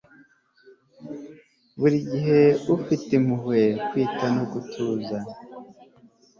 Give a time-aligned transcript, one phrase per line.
[1.79, 2.39] buri gihe
[2.75, 5.17] ufite impuhwe, kwita no gutuza